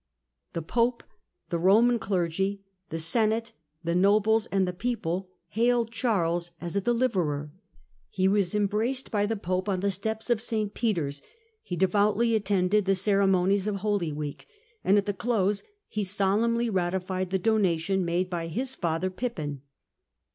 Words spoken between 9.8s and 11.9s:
the steps of St. Peter's^ he